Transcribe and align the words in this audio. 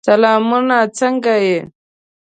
سلامونه! 0.07 0.79
څنګه 0.97 1.33
یې؟ 1.45 1.57